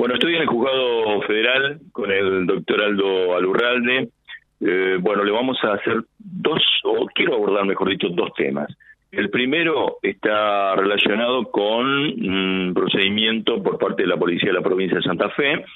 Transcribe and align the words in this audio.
Bueno, 0.00 0.14
estoy 0.14 0.34
en 0.34 0.40
el 0.40 0.46
juzgado 0.46 1.20
federal 1.26 1.78
con 1.92 2.10
el 2.10 2.46
doctor 2.46 2.80
Aldo 2.80 3.36
Alurralde. 3.36 4.08
Eh, 4.58 4.96
bueno, 4.98 5.22
le 5.24 5.30
vamos 5.30 5.58
a 5.62 5.74
hacer 5.74 6.04
dos, 6.18 6.62
o 6.84 7.04
quiero 7.14 7.34
abordar, 7.34 7.66
mejor 7.66 7.90
dicho, 7.90 8.08
dos 8.08 8.32
temas. 8.32 8.74
El 9.12 9.28
primero 9.28 9.98
está 10.00 10.74
relacionado 10.74 11.50
con 11.50 11.84
un 11.86 12.72
procedimiento 12.74 13.62
por 13.62 13.76
parte 13.76 14.04
de 14.04 14.08
la 14.08 14.16
Policía 14.16 14.48
de 14.48 14.54
la 14.54 14.62
Provincia 14.62 14.96
de 14.96 15.02
Santa 15.02 15.28
Fe. 15.28 15.66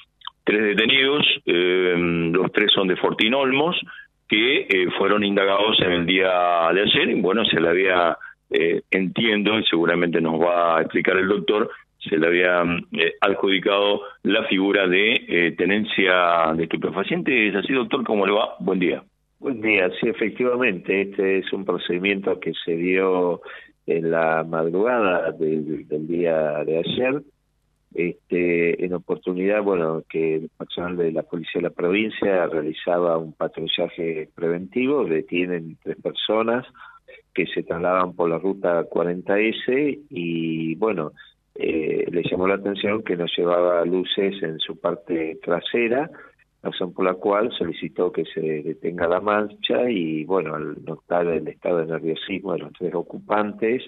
Tres 0.43 0.63
detenidos, 0.75 1.27
eh, 1.45 1.95
los 2.33 2.51
tres 2.51 2.73
son 2.73 2.89
de 2.89 2.97
Fortín 2.97 3.35
Olmos, 3.35 3.79
que 4.27 4.61
eh, 4.61 4.89
fueron 4.97 5.23
indagados 5.23 5.79
en 5.83 5.93
el 5.93 6.07
día 6.07 6.71
de 6.73 6.81
ayer. 6.81 7.11
Y 7.11 7.21
bueno, 7.21 7.45
se 7.45 7.61
le 7.61 7.69
había, 7.69 8.17
entiendo, 8.91 9.59
y 9.59 9.65
seguramente 9.67 10.19
nos 10.23 10.41
va 10.41 10.79
a 10.79 10.81
explicar 10.81 11.19
el 11.19 11.29
doctor, 11.29 11.71
se 12.09 12.19
le 12.19 12.27
había 12.27 12.63
eh, 12.93 13.15
adjudicado 13.21 14.03
la 14.23 14.45
figura 14.45 14.87
de 14.87 15.13
eh, 15.29 15.53
tenencia 15.57 16.53
de 16.55 16.65
estupefacientes. 16.65 17.55
¿Es 17.55 17.57
así, 17.57 17.73
doctor? 17.73 18.05
¿Cómo 18.05 18.27
le 18.27 18.33
va? 18.33 18.57
Buen 18.61 18.79
día. 18.79 19.03
Buen 19.39 19.61
día, 19.61 19.91
sí, 20.01 20.09
efectivamente. 20.09 21.03
Este 21.03 21.39
es 21.39 21.53
un 21.53 21.65
procedimiento 21.65 22.39
que 22.41 22.53
se 22.65 22.77
dio 22.77 23.43
en 23.87 24.11
la 24.11 24.45
madrugada 24.45 25.33
del, 25.33 25.87
día 26.07 26.65
de 26.65 26.79
ayer. 26.79 27.23
Este, 27.95 28.85
en 28.85 28.93
oportunidad, 28.95 29.63
bueno, 29.63 30.03
que 30.09 30.37
el 30.37 30.51
personal 30.59 30.97
de 30.97 31.13
la 31.13 31.23
Policía 31.23 31.61
de 31.61 31.69
la 31.69 31.71
provincia 31.71 32.47
realizaba 32.47 33.19
un 33.19 33.35
patrullaje 33.35 34.29
preventivo, 34.35 35.05
detienen 35.05 35.77
tres 35.83 35.97
personas 36.03 36.67
que 37.33 37.47
se 37.47 37.63
trasladan 37.63 38.15
por 38.15 38.31
la 38.31 38.39
ruta 38.39 38.89
40S 38.89 40.07
y, 40.11 40.75
bueno, 40.77 41.13
eh, 41.55 42.07
le 42.11 42.23
llamó 42.23 42.49
la 42.49 42.55
atención 42.55 43.03
que 43.03 43.17
no 43.17 43.27
llevaba 43.27 43.85
luces 43.85 44.43
en 44.43 44.59
su 44.59 44.79
parte 44.79 45.39
trasera, 45.43 46.11
razón 46.63 46.93
por 46.93 47.05
la 47.05 47.15
cual 47.15 47.53
solicitó 47.53 48.11
que 48.11 48.25
se 48.25 48.41
detenga 48.41 49.07
la 49.07 49.21
marcha 49.21 49.89
y 49.89 50.25
bueno, 50.25 50.55
al 50.55 50.83
notar 50.85 51.27
el 51.29 51.47
estado 51.49 51.79
de 51.79 51.87
nerviosismo 51.87 52.55
de 52.55 52.61
los 52.61 52.73
tres 52.73 52.95
ocupantes 52.95 53.83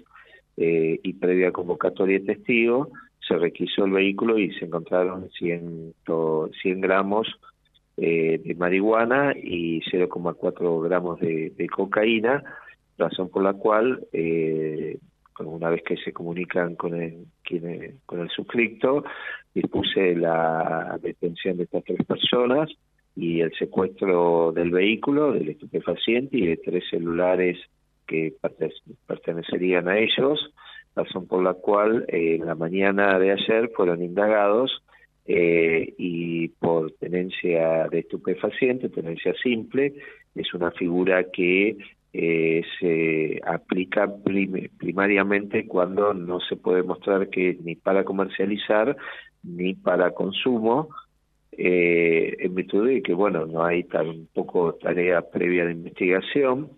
eh, 0.56 1.00
y 1.03 1.12
previa 1.14 1.53
convocatoria 1.53 2.19
de 2.20 2.27
testigo, 2.34 2.91
se 3.27 3.36
requisó 3.36 3.84
el 3.84 3.92
vehículo 3.92 4.39
y 4.39 4.53
se 4.55 4.67
encontraron 4.67 5.28
100, 5.30 5.95
100 6.62 6.80
gramos 6.80 7.27
eh, 7.97 8.41
de 8.45 8.55
marihuana 8.55 9.34
y 9.34 9.80
0,4 9.80 10.83
gramos 10.83 11.19
de, 11.19 11.51
de, 11.56 11.69
cocaína, 11.69 12.45
razón 12.98 13.30
por 13.30 13.42
la 13.42 13.55
cual 13.55 14.06
eh, 14.12 14.98
una 15.41 15.70
vez 15.70 15.83
que 15.83 15.97
se 15.97 16.12
comunican 16.12 16.77
con 16.77 16.95
el, 16.95 17.27
con 18.06 18.20
el 18.20 18.31
suscripto, 18.31 19.05
dispuse 19.55 20.15
la 20.15 20.98
detención 21.03 21.56
de 21.56 21.65
estas 21.65 21.84
tres 21.84 22.05
personas 22.06 22.70
y 23.15 23.41
el 23.41 23.53
secuestro 23.59 24.53
del 24.53 24.70
vehículo, 24.70 25.33
del 25.33 25.48
estupefaciente 25.48 26.37
y 26.37 26.47
de 26.47 26.57
tres 26.59 26.84
celulares 26.91 27.59
que 28.07 28.34
pertenecerían 29.07 29.89
a 29.89 29.98
ellos, 29.98 30.53
razón 30.95 31.27
por 31.27 31.42
la 31.42 31.55
cual 31.55 32.05
eh, 32.09 32.37
en 32.37 32.47
la 32.47 32.55
mañana 32.55 33.19
de 33.19 33.33
ayer 33.33 33.70
fueron 33.75 34.03
indagados 34.03 34.83
eh, 35.27 35.95
y 35.98 36.48
por 36.48 36.92
tenencia 36.92 37.89
de 37.89 38.01
estupefaciente, 38.01 38.89
tenencia 38.89 39.34
simple, 39.42 39.95
es 40.34 40.55
una 40.55 40.70
figura 40.70 41.25
que 41.33 41.77
eh, 42.19 42.62
se 42.81 43.42
aplica 43.45 44.11
primariamente 44.78 45.67
cuando 45.67 46.14
no 46.14 46.41
se 46.41 46.56
puede 46.56 46.83
mostrar 46.83 47.28
que 47.28 47.58
ni 47.62 47.75
para 47.75 48.05
comercializar 48.05 48.97
ni 49.42 49.75
para 49.75 50.12
consumo, 50.12 50.89
eh, 51.53 52.34
en 52.39 52.55
virtud 52.55 52.89
de 52.89 53.03
que, 53.03 53.12
bueno, 53.12 53.45
no 53.45 53.62
hay 53.62 53.84
tampoco 53.84 54.77
tarea 54.77 55.31
previa 55.31 55.67
de 55.67 55.73
investigación, 55.73 56.70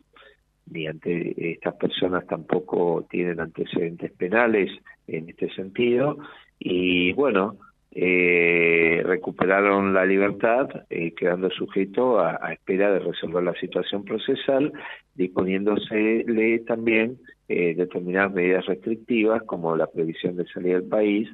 ni 0.66 0.88
ante 0.88 1.52
estas 1.52 1.76
personas 1.76 2.26
tampoco 2.26 3.06
tienen 3.08 3.38
antecedentes 3.38 4.10
penales 4.10 4.72
en 5.06 5.28
este 5.28 5.54
sentido, 5.54 6.18
y 6.58 7.12
bueno, 7.12 7.58
eh, 8.00 9.02
recuperaron 9.04 9.92
la 9.92 10.04
libertad, 10.04 10.68
eh, 10.88 11.12
quedando 11.14 11.50
sujeto 11.50 12.20
a, 12.20 12.52
espera 12.52 12.92
de 12.92 13.00
resolver 13.00 13.42
la 13.42 13.54
situación 13.54 14.04
procesal, 14.04 14.72
disponiéndosele 15.16 16.60
también 16.60 17.18
eh, 17.48 17.74
determinadas 17.74 18.32
medidas 18.32 18.66
restrictivas 18.66 19.42
como 19.42 19.74
la 19.74 19.88
previsión 19.88 20.36
de 20.36 20.46
salida 20.46 20.74
del 20.74 20.88
país, 20.88 21.28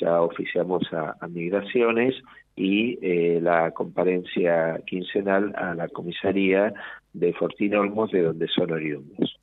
ya 0.00 0.22
oficiamos 0.22 0.84
a, 0.92 1.16
a 1.20 1.26
migraciones 1.26 2.14
y 2.54 3.00
eh, 3.02 3.40
la 3.42 3.72
comparencia 3.72 4.80
quincenal 4.86 5.52
a 5.56 5.74
la 5.74 5.88
comisaría 5.88 6.72
de 7.14 7.32
Fortín 7.32 7.74
Olmos, 7.74 8.12
de 8.12 8.22
donde 8.22 8.46
son 8.46 8.70
oriundos 8.70 9.40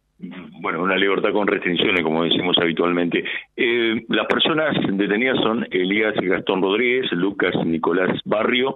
bueno, 0.63 0.81
una 0.81 0.95
libertad 0.95 1.33
con 1.33 1.45
restricciones, 1.45 2.03
como 2.03 2.23
decimos 2.23 2.57
habitualmente. 2.57 3.21
Eh, 3.57 4.01
las 4.07 4.27
personas 4.27 4.73
detenidas 4.93 5.37
son 5.43 5.67
Elías 5.69 6.15
Gastón 6.15 6.61
Rodríguez, 6.61 7.11
Lucas 7.11 7.53
Nicolás 7.65 8.17
Barrio, 8.23 8.73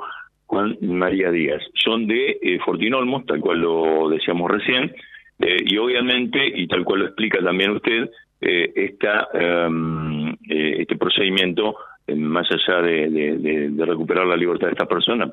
Juan 0.48 0.78
María 0.81 1.31
Díaz. 1.31 1.64
Son 1.75 2.06
de 2.06 2.38
eh, 2.42 2.59
Fortinolmos, 2.66 3.25
tal 3.25 3.40
cual 3.40 3.62
lo 3.62 4.09
decíamos 4.09 4.52
recién, 4.52 4.94
eh, 5.40 5.58
y 5.66 5.78
obviamente, 5.78 6.40
y 6.46 6.68
tal 6.68 6.84
cual 6.84 7.00
lo 7.00 7.06
explica 7.06 7.42
también 7.42 7.72
usted, 7.72 8.09
eh, 8.42 8.74
esta, 8.75 9.30
eh, 9.34 10.75
este 10.80 10.98
procedimiento, 10.98 11.78
más 12.18 12.50
allá 12.52 12.81
de, 12.81 13.09
de, 13.09 13.69
de, 13.69 13.86
recuperar 13.86 14.28
la 14.28 14.36
libertad 14.36 14.68
de 14.68 14.74
esta 14.74 14.88
persona, 14.88 15.31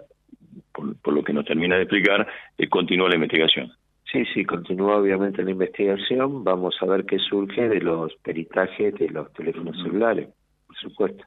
por, 0.73 0.97
por 1.01 1.15
lo 1.15 1.25
que 1.25 1.33
nos 1.33 1.45
termina 1.45 1.75
de 1.75 1.83
explicar, 1.83 2.29
continúa 2.69 3.09
la 3.09 3.17
investigación. 3.17 3.73
Sí, 4.15 4.25
sí, 4.33 4.45
continúa 4.45 4.99
obviamente 4.99 5.43
la 5.43 5.51
investigación. 5.51 6.45
Vamos 6.45 6.77
a 6.81 6.87
ver 6.87 7.05
qué 7.05 7.19
surge 7.19 7.69
de 7.69 7.81
los 7.81 8.15
peritajes 8.23 8.95
de 8.95 9.09
los 9.09 9.33
teléfonos 9.33 9.77
celulares, 9.83 10.29
por 10.69 10.77
supuesto. 10.77 11.25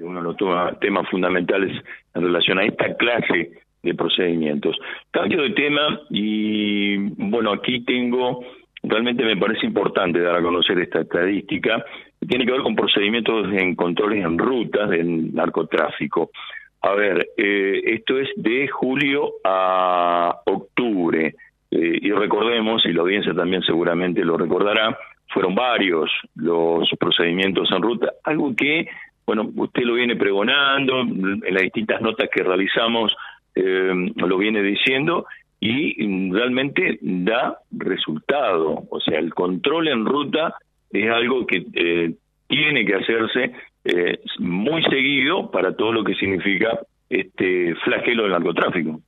Uno 0.00 0.20
de 0.20 0.24
los 0.24 0.80
temas 0.80 1.08
fundamentales 1.08 1.80
en 2.16 2.22
relación 2.22 2.58
a 2.58 2.64
esta 2.64 2.96
clase 2.96 3.52
de 3.84 3.94
procedimientos. 3.94 4.76
Cambio 5.12 5.42
de 5.42 5.50
tema 5.50 6.00
y 6.10 6.96
bueno, 6.96 7.52
aquí 7.52 7.84
tengo, 7.84 8.44
realmente 8.82 9.24
me 9.24 9.36
parece 9.36 9.66
importante 9.66 10.18
dar 10.18 10.34
a 10.34 10.42
conocer 10.42 10.76
esta 10.80 11.02
estadística, 11.02 11.84
tiene 12.28 12.44
que 12.44 12.50
ver 12.50 12.62
con 12.62 12.74
procedimientos 12.74 13.46
en 13.52 13.76
controles 13.76 14.24
en 14.24 14.38
rutas 14.38 14.90
del 14.90 15.32
narcotráfico. 15.32 16.32
A 16.80 16.94
ver, 16.94 17.28
eh, 17.36 17.80
esto 17.84 18.18
es 18.18 18.28
de 18.34 18.66
julio 18.66 19.34
a 19.44 20.40
octubre. 20.46 21.36
Eh, 21.70 21.98
y 22.02 22.10
recordemos, 22.12 22.84
y 22.86 22.92
la 22.92 23.02
audiencia 23.02 23.34
también 23.34 23.62
seguramente 23.62 24.24
lo 24.24 24.36
recordará, 24.36 24.96
fueron 25.28 25.54
varios 25.54 26.10
los 26.36 26.88
procedimientos 26.98 27.70
en 27.70 27.82
ruta, 27.82 28.12
algo 28.24 28.54
que, 28.56 28.88
bueno, 29.26 29.50
usted 29.56 29.82
lo 29.82 29.94
viene 29.94 30.16
pregonando, 30.16 31.00
en 31.00 31.54
las 31.54 31.62
distintas 31.62 32.00
notas 32.00 32.30
que 32.32 32.42
realizamos 32.42 33.14
eh, 33.54 34.12
lo 34.16 34.38
viene 34.38 34.62
diciendo, 34.62 35.26
y 35.60 36.30
realmente 36.32 36.98
da 37.02 37.58
resultado. 37.72 38.84
O 38.90 39.00
sea, 39.00 39.18
el 39.18 39.34
control 39.34 39.88
en 39.88 40.06
ruta 40.06 40.54
es 40.90 41.10
algo 41.10 41.46
que 41.46 41.66
eh, 41.72 42.14
tiene 42.46 42.84
que 42.84 42.94
hacerse 42.94 43.52
eh, 43.84 44.20
muy 44.38 44.82
seguido 44.84 45.50
para 45.50 45.74
todo 45.74 45.92
lo 45.92 46.04
que 46.04 46.14
significa 46.14 46.78
este 47.10 47.74
flagelo 47.76 48.24
del 48.24 48.32
narcotráfico. 48.32 49.00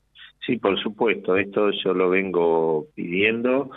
Sí, 0.47 0.57
por 0.57 0.79
supuesto, 0.81 1.37
esto 1.37 1.71
yo 1.71 1.95
lo 1.95 2.11
vengo 2.11 2.87
pidiendo. 2.95 3.71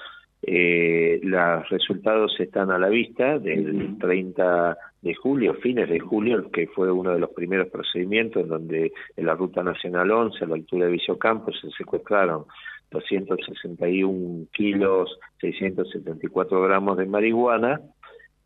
Eh, 0.46 1.20
los 1.24 1.70
resultados 1.70 2.38
están 2.40 2.70
a 2.72 2.78
la 2.78 2.90
vista 2.90 3.40
del 3.40 3.98
30 3.98 4.78
de 5.02 5.16
julio, 5.16 5.54
fines 5.56 5.90
de 5.90 6.00
julio, 6.00 6.50
que 6.52 6.68
fue 6.68 6.92
uno 6.92 7.12
de 7.12 7.20
los 7.20 7.30
primeros 7.32 7.70
procedimientos 7.70 8.44
en 8.44 8.50
donde 8.50 8.92
en 9.16 9.26
la 9.26 9.36
Ruta 9.36 9.64
Nacional 9.64 10.12
11, 10.12 10.44
a 10.44 10.48
la 10.48 10.56
altura 10.56 10.86
de 10.86 10.94
Villocampo, 10.94 11.52
se 11.54 11.70
secuestraron 11.72 12.46
261 12.92 14.48
kilos, 14.52 15.18
674 15.40 16.62
gramos 16.62 16.98
de 16.98 17.06
marihuana. 17.06 17.82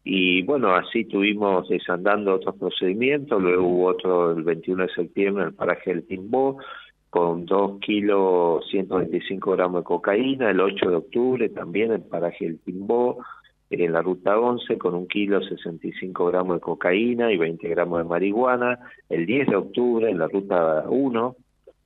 Y 0.04 0.42
bueno, 0.44 0.74
así 0.74 1.04
tuvimos 1.06 1.68
desandando 1.68 2.36
otros 2.36 2.56
procedimientos, 2.56 3.42
luego 3.42 3.68
hubo 3.68 3.88
otro 3.88 4.32
el 4.32 4.44
21 4.44 4.84
de 4.84 4.94
septiembre 4.94 5.44
en 5.44 5.50
el 5.50 5.56
paraje 5.56 5.94
del 5.94 6.08
Timbó, 6.08 6.60
con 7.10 7.46
2 7.46 7.80
kilos 7.80 8.66
125 8.70 9.52
gramos 9.52 9.82
de 9.82 9.86
cocaína, 9.86 10.52
el 10.52 10.60
8 10.60 10.90
de 10.90 10.96
octubre 10.96 11.50
también 11.50 11.92
en 11.92 12.04
paraje 12.04 12.46
El 12.46 12.60
Timbó, 12.60 13.18
en 13.70 13.94
la 13.94 14.02
ruta 14.02 14.40
11 14.40 14.78
con 14.78 14.94
un 14.94 15.08
kilo 15.08 15.42
65 15.42 16.26
gramos 16.28 16.58
de 16.58 16.62
cocaína 16.62 17.32
y 17.32 17.38
20 17.38 17.68
gramos 17.70 18.00
de 18.00 18.06
marihuana, 18.06 18.80
el 19.10 19.26
10 19.26 19.48
de 19.48 19.56
octubre 19.56 20.10
en 20.10 20.20
la 20.20 20.28
ruta 20.28 20.86
1, 20.88 21.36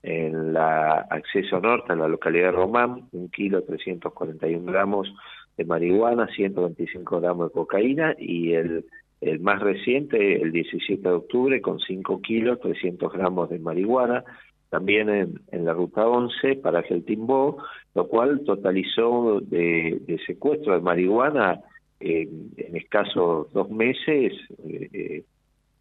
en 0.03 0.53
la 0.53 1.07
acceso 1.09 1.59
norte, 1.59 1.93
en 1.93 1.99
la 1.99 2.07
localidad 2.07 2.47
de 2.47 2.51
Román, 2.51 3.07
un 3.11 3.29
kilo 3.29 3.63
341 3.63 4.71
gramos 4.71 5.13
de 5.57 5.65
marihuana, 5.65 6.27
125 6.27 7.19
gramos 7.19 7.49
de 7.49 7.53
cocaína 7.53 8.15
y 8.17 8.53
el 8.53 8.85
el 9.21 9.39
más 9.39 9.61
reciente, 9.61 10.41
el 10.41 10.51
17 10.51 11.07
de 11.07 11.13
octubre, 11.13 11.61
con 11.61 11.79
5 11.79 12.21
kilos, 12.21 12.59
300 12.59 13.13
gramos 13.13 13.49
de 13.49 13.59
marihuana, 13.59 14.23
también 14.71 15.09
en, 15.51 15.65
la 15.65 15.73
ruta 15.73 16.07
11 16.07 16.55
para 16.55 16.81
Geltimbó, 16.81 17.61
lo 17.93 18.07
cual 18.07 18.41
totalizó 18.45 19.41
de, 19.41 20.17
secuestro 20.25 20.73
de 20.73 20.79
marihuana 20.79 21.59
en 21.99 22.75
escasos 22.75 23.51
dos 23.51 23.69
meses 23.69 24.33
eh, 24.65 25.23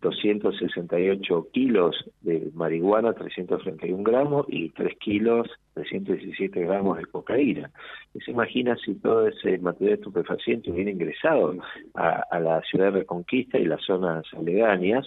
268 0.00 1.48
kilos 1.52 2.04
de 2.22 2.50
marihuana, 2.54 3.12
331 3.12 4.02
gramos, 4.02 4.46
y 4.48 4.70
3 4.70 4.96
kilos, 4.98 5.46
317 5.74 6.60
gramos 6.60 6.98
de 6.98 7.04
cocaína. 7.04 7.70
Se 8.24 8.30
imagina 8.32 8.76
si 8.76 8.94
todo 8.94 9.28
ese 9.28 9.58
material 9.58 9.98
estupefaciente 9.98 10.70
hubiera 10.72 10.90
ingresado 10.90 11.54
a, 11.94 12.24
a 12.30 12.40
la 12.40 12.60
ciudad 12.62 12.86
de 12.86 13.00
Reconquista 13.00 13.58
y 13.58 13.66
las 13.66 13.82
zonas 13.84 14.24
aledañas, 14.36 15.06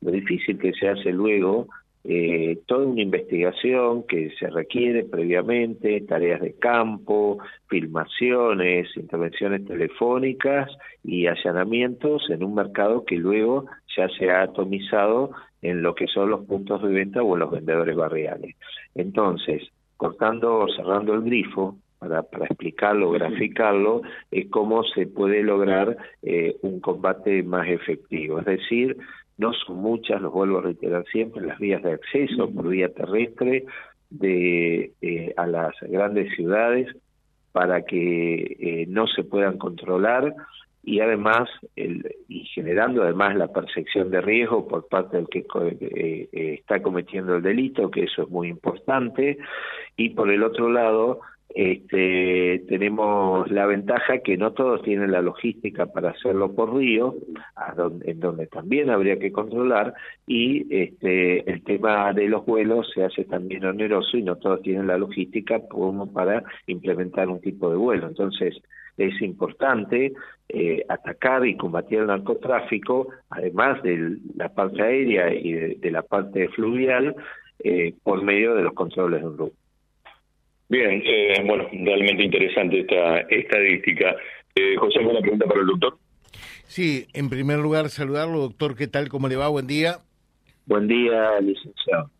lo 0.00 0.10
difícil 0.10 0.58
que 0.58 0.72
se 0.72 0.88
hace 0.88 1.12
luego 1.12 1.68
eh, 2.04 2.58
toda 2.66 2.86
una 2.86 3.00
investigación 3.00 4.04
que 4.06 4.30
se 4.38 4.48
requiere 4.48 5.04
previamente, 5.04 6.00
tareas 6.00 6.40
de 6.40 6.54
campo, 6.54 7.38
filmaciones, 7.68 8.88
intervenciones 8.96 9.64
telefónicas 9.64 10.68
y 11.04 11.26
allanamientos 11.26 12.28
en 12.30 12.42
un 12.42 12.54
mercado 12.54 13.04
que 13.04 13.16
luego 13.16 13.66
ya 13.96 14.08
se 14.18 14.30
ha 14.30 14.42
atomizado 14.42 15.30
en 15.62 15.82
lo 15.82 15.94
que 15.94 16.08
son 16.08 16.30
los 16.30 16.44
puntos 16.44 16.82
de 16.82 16.88
venta 16.88 17.22
o 17.22 17.34
en 17.34 17.40
los 17.40 17.50
vendedores 17.52 17.94
barriales. 17.94 18.56
Entonces, 18.96 19.62
cortando 19.96 20.58
o 20.58 20.68
cerrando 20.68 21.14
el 21.14 21.22
grifo, 21.22 21.76
para, 22.00 22.24
para, 22.24 22.46
explicarlo, 22.46 23.12
graficarlo, 23.12 24.02
es 24.32 24.50
cómo 24.50 24.82
se 24.82 25.06
puede 25.06 25.44
lograr 25.44 25.96
eh, 26.22 26.56
un 26.62 26.80
combate 26.80 27.44
más 27.44 27.68
efectivo. 27.68 28.40
Es 28.40 28.46
decir, 28.46 28.96
no 29.38 29.52
son 29.52 29.76
muchas, 29.76 30.20
los 30.20 30.32
vuelvo 30.32 30.58
a 30.58 30.62
reiterar 30.62 31.04
siempre, 31.06 31.44
las 31.44 31.58
vías 31.58 31.82
de 31.82 31.92
acceso 31.92 32.50
por 32.50 32.68
vía 32.68 32.92
terrestre 32.92 33.64
de, 34.10 34.92
eh, 35.00 35.34
a 35.36 35.46
las 35.46 35.74
grandes 35.82 36.34
ciudades 36.34 36.88
para 37.52 37.82
que 37.82 38.56
eh, 38.60 38.86
no 38.88 39.06
se 39.06 39.24
puedan 39.24 39.58
controlar 39.58 40.34
y 40.84 41.00
además 41.00 41.48
el, 41.76 42.16
y 42.28 42.44
generando 42.46 43.02
además 43.02 43.36
la 43.36 43.48
percepción 43.48 44.10
de 44.10 44.20
riesgo 44.20 44.66
por 44.66 44.88
parte 44.88 45.16
del 45.16 45.28
que 45.28 45.44
eh, 45.80 46.28
está 46.32 46.82
cometiendo 46.82 47.36
el 47.36 47.42
delito, 47.42 47.90
que 47.90 48.04
eso 48.04 48.22
es 48.22 48.28
muy 48.28 48.48
importante, 48.48 49.38
y 49.96 50.10
por 50.10 50.30
el 50.30 50.42
otro 50.42 50.70
lado 50.70 51.20
este, 51.54 52.64
tenemos 52.68 53.50
la 53.50 53.66
ventaja 53.66 54.18
que 54.18 54.36
no 54.36 54.52
todos 54.52 54.82
tienen 54.82 55.12
la 55.12 55.20
logística 55.20 55.86
para 55.86 56.10
hacerlo 56.10 56.54
por 56.54 56.74
río, 56.74 57.14
en 58.04 58.20
donde 58.20 58.46
también 58.46 58.90
habría 58.90 59.18
que 59.18 59.32
controlar, 59.32 59.94
y 60.26 60.66
este, 60.74 61.50
el 61.50 61.62
tema 61.62 62.12
de 62.12 62.28
los 62.28 62.46
vuelos 62.46 62.90
se 62.94 63.04
hace 63.04 63.24
también 63.24 63.64
oneroso 63.64 64.16
y 64.16 64.22
no 64.22 64.36
todos 64.36 64.62
tienen 64.62 64.86
la 64.86 64.98
logística 64.98 65.60
como 65.68 66.12
para 66.12 66.42
implementar 66.66 67.28
un 67.28 67.40
tipo 67.40 67.70
de 67.70 67.76
vuelo. 67.76 68.08
Entonces, 68.08 68.60
es 68.96 69.20
importante 69.22 70.12
eh, 70.48 70.84
atacar 70.88 71.46
y 71.46 71.56
combatir 71.56 72.00
el 72.00 72.06
narcotráfico, 72.06 73.08
además 73.30 73.82
de 73.82 74.18
la 74.36 74.48
parte 74.50 74.82
aérea 74.82 75.32
y 75.32 75.52
de, 75.52 75.90
la 75.90 76.02
parte 76.02 76.48
fluvial, 76.48 77.14
eh, 77.64 77.94
por 78.02 78.22
medio 78.22 78.54
de 78.54 78.62
los 78.62 78.74
controles 78.74 79.20
de 79.20 79.26
un 79.26 79.36
grupo. 79.36 79.61
Bien, 80.72 81.02
eh, 81.04 81.42
bueno, 81.44 81.68
realmente 81.70 82.22
interesante 82.22 82.80
esta 82.80 83.18
estadística. 83.28 84.16
Eh, 84.54 84.74
José, 84.78 85.00
¿alguna 85.00 85.20
pregunta 85.20 85.44
para 85.44 85.60
el 85.60 85.66
doctor? 85.66 85.98
Sí, 86.64 87.06
en 87.12 87.28
primer 87.28 87.58
lugar, 87.58 87.90
saludarlo, 87.90 88.38
doctor. 88.38 88.74
¿Qué 88.74 88.86
tal? 88.86 89.10
¿Cómo 89.10 89.28
le 89.28 89.36
va? 89.36 89.48
Buen 89.48 89.66
día. 89.66 89.98
Buen 90.64 90.88
día, 90.88 91.38
licenciado. 91.42 92.10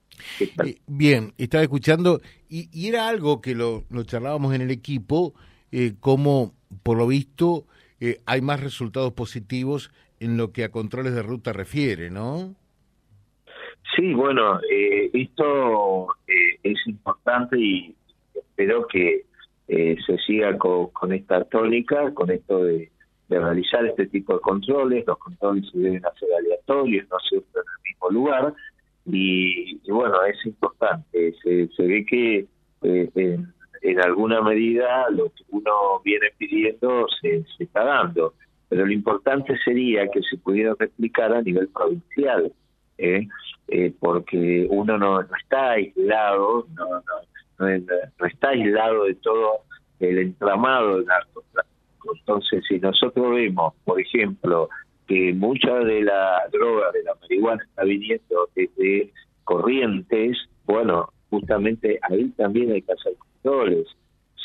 Eh, 0.67 0.77
bien, 0.87 1.33
estaba 1.39 1.63
escuchando 1.63 2.21
y, 2.51 2.69
era 2.87 3.09
algo 3.09 3.41
que 3.41 3.55
lo, 3.55 3.85
lo, 3.89 4.05
charlábamos 4.05 4.55
en 4.55 4.61
el 4.61 4.71
equipo, 4.71 5.33
eh, 5.73 5.95
como 5.99 6.53
por 6.83 6.99
lo 6.99 7.07
visto 7.07 7.65
eh, 8.01 8.19
hay 8.27 8.43
más 8.43 8.63
resultados 8.63 9.15
positivos 9.15 9.91
en 10.21 10.37
lo 10.37 10.53
que 10.53 10.65
a 10.65 10.71
controles 10.71 11.15
de 11.15 11.23
ruta 11.23 11.55
refiere, 11.55 12.11
¿no? 12.11 12.55
Sí, 13.97 14.13
bueno, 14.13 14.61
esto 15.13 16.09
es 16.27 16.87
importante 16.87 17.59
y 17.59 17.95
espero 18.63 18.87
que 18.87 19.25
eh, 19.69 19.97
se 20.07 20.19
siga 20.19 20.57
con, 20.59 21.13
esta 21.13 21.45
tónica, 21.45 22.13
con 22.15 22.31
esto 22.31 22.65
de, 22.65 22.91
realizar 23.29 23.87
este 23.87 24.07
tipo 24.07 24.35
de 24.35 24.41
controles. 24.41 25.07
Los 25.07 25.19
controles 25.19 25.65
se 25.71 25.79
deben 25.79 26.05
hacer 26.05 26.29
aleatorios, 26.39 27.09
no 27.11 27.19
siempre 27.21 27.63
en 27.63 27.73
el 27.77 27.91
mismo 27.91 28.11
lugar. 28.11 28.55
Y, 29.07 29.79
bueno, 29.91 30.23
es 30.25 30.45
importante. 30.45 31.35
Se, 31.43 31.69
se 31.69 31.83
ve 31.83 32.05
que 32.05 32.47
eh, 32.83 33.39
en, 33.81 34.01
alguna 34.01 34.43
medida 34.43 35.09
lo 35.11 35.31
que 35.31 35.45
uno 35.51 36.01
viene 36.05 36.29
pidiendo 36.37 37.07
se, 37.21 37.45
se 37.57 37.65
está 37.65 37.85
dando. 37.85 38.35
Pero 38.69 38.87
lo 38.87 38.93
importante 38.93 39.57
sería 39.65 40.09
que 40.09 40.21
se 40.23 40.37
pudiera 40.37 40.75
replicar 40.79 41.33
a 41.33 41.43
nivel 41.43 41.69
provincial. 41.69 42.53
¿eh? 42.99 43.27
porque 43.99 44.67
uno 44.69 44.99
no, 44.99 45.23
no 45.23 45.37
está 45.37 45.71
aislado, 45.71 46.67
no, 46.77 46.85
no, 46.85 47.03
no, 47.59 48.27
está 48.27 48.51
aislado 48.51 49.05
de 49.05 49.15
todo 49.17 49.61
el 50.01 50.19
entramado 50.19 50.97
del 50.97 51.07
narcotráfico. 51.07 52.15
Entonces, 52.19 52.65
si 52.69 52.79
nosotros 52.79 53.35
vemos, 53.35 53.75
por 53.85 54.01
ejemplo, 54.01 54.69
que 55.07 55.33
mucha 55.33 55.75
de 55.81 56.03
la 56.03 56.43
droga, 56.53 56.91
de 56.93 57.03
la 57.05 57.15
marihuana, 57.21 57.63
está 57.63 57.85
viniendo 57.85 58.49
desde 58.55 59.13
corrientes, 59.45 60.39
bueno, 60.65 61.09
justamente 61.31 61.99
ahí 62.03 62.29
también 62.37 62.73
hay 62.73 62.83
que 62.83 62.93
hacer 62.93 63.15
controles. 63.17 63.87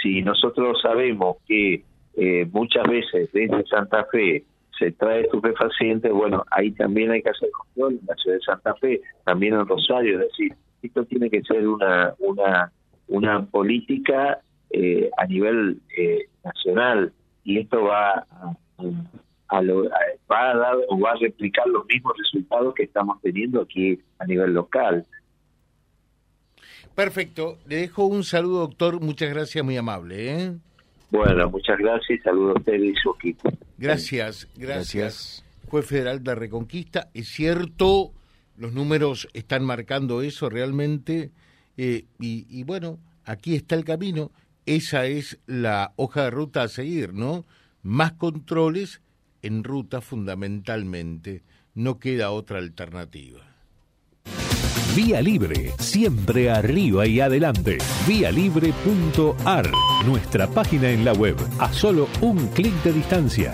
Si 0.02 0.22
nosotros 0.22 0.80
sabemos 0.82 1.38
que 1.48 1.84
eh, 2.16 2.48
muchas 2.52 2.88
veces 2.88 3.30
desde 3.34 3.66
Santa 3.66 4.06
Fe 4.12 4.44
se 4.78 4.92
trae 4.92 5.22
estupefacientes, 5.22 6.12
bueno, 6.12 6.44
ahí 6.52 6.72
también 6.72 7.12
hay 7.12 7.22
que 7.22 7.30
hacer 7.30 7.50
control 7.52 8.00
en 8.00 8.08
la 8.08 8.16
ciudad 8.16 8.38
de 8.38 8.44
Santa 8.44 8.76
Fe, 8.76 9.02
también 9.26 9.54
en 9.54 9.68
Rosario, 9.68 10.20
es 10.20 10.28
decir, 10.28 10.54
esto 10.82 11.04
tiene 11.06 11.30
que 11.30 11.42
ser 11.42 11.68
una, 11.68 12.14
una 12.20 12.72
una 13.08 13.46
política 13.46 14.42
eh, 14.70 15.10
a 15.18 15.26
nivel 15.26 15.82
eh, 15.98 16.28
nacional 16.44 17.14
y 17.44 17.60
esto 17.60 17.84
va 17.84 18.26
a, 18.40 18.56
va 19.50 20.52
a 20.52 20.58
dar 20.58 20.76
o 20.90 21.00
va 21.00 21.12
a 21.12 21.16
replicar 21.16 21.68
los 21.68 21.86
mismos 21.86 22.14
resultados 22.18 22.74
que 22.76 22.84
estamos 22.84 23.22
teniendo 23.22 23.62
aquí 23.62 24.00
a 24.20 24.26
nivel 24.26 24.54
local. 24.54 25.06
Perfecto, 26.94 27.60
le 27.68 27.78
dejo 27.78 28.06
un 28.06 28.24
saludo 28.24 28.62
doctor, 28.62 29.00
muchas 29.00 29.30
gracias, 29.30 29.64
muy 29.64 29.78
amable. 29.78 30.32
¿eh? 30.32 30.52
Bueno, 31.12 31.50
muchas 31.50 31.78
gracias, 31.78 32.22
saludo 32.24 32.52
a 32.52 32.60
usted 32.60 32.74
y 32.74 32.94
su 32.96 33.12
equipo. 33.12 33.50
Gracias, 33.78 34.48
gracias. 34.58 35.46
Juez 35.70 35.86
Federal 35.86 36.24
de 36.24 36.36
Reconquista, 36.36 37.10
es 37.14 37.28
cierto, 37.30 38.12
los 38.58 38.74
números 38.74 39.28
están 39.34 39.64
marcando 39.64 40.22
eso 40.22 40.50
realmente. 40.50 41.32
Eh, 41.78 42.06
y, 42.20 42.64
bueno, 42.64 43.00
aquí 43.24 43.56
está 43.56 43.76
el 43.76 43.86
camino, 43.86 44.32
esa 44.66 45.06
es 45.06 45.38
la 45.46 45.94
hoja 45.96 46.24
de 46.24 46.32
ruta 46.32 46.64
a 46.64 46.68
seguir, 46.68 47.14
¿no? 47.14 47.46
Más 47.84 48.14
controles 48.14 49.02
en 49.42 49.64
ruta 49.64 50.02
fundamentalmente, 50.02 51.44
no 51.76 52.00
queda 52.00 52.32
otra 52.32 52.58
alternativa. 52.58 53.42
Vía 54.96 55.22
Libre, 55.22 55.74
siempre 55.78 56.50
arriba 56.50 57.06
y 57.06 57.20
adelante. 57.20 57.78
Vialibre.ar, 58.08 59.70
nuestra 60.08 60.48
página 60.48 60.90
en 60.90 61.06
la 61.06 61.14
web, 61.14 61.38
a 61.60 61.72
solo 61.72 62.10
un 62.22 62.48
clic 62.48 62.74
de 62.82 62.94
distancia 62.94 63.54